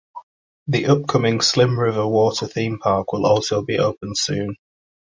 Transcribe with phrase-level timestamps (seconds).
[0.65, 4.55] The upcoming Slim River Water Theme Park will also be opened soon.